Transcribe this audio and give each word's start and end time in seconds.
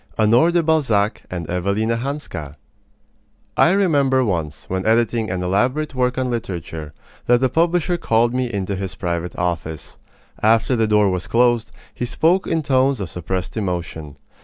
HONORE 0.17 0.49
DE 0.49 0.63
BALZAC 0.63 1.25
AND 1.29 1.45
EVELINA 1.47 1.97
HANSKA 1.97 2.55
I 3.55 3.71
remember 3.71 4.25
once, 4.25 4.65
when 4.67 4.83
editing 4.83 5.29
an 5.29 5.43
elaborate 5.43 5.93
work 5.93 6.17
on 6.17 6.31
literature, 6.31 6.91
that 7.27 7.39
the 7.39 7.49
publisher 7.49 7.97
called 7.97 8.33
me 8.33 8.51
into 8.51 8.75
his 8.75 8.95
private 8.95 9.37
office. 9.37 9.99
After 10.41 10.75
the 10.75 10.87
door 10.87 11.11
was 11.11 11.27
closed, 11.27 11.69
he 11.93 12.05
spoke 12.07 12.47
in 12.47 12.63
tones 12.63 12.99
of 12.99 13.11
suppressed 13.11 13.55
emotion. 13.55 14.17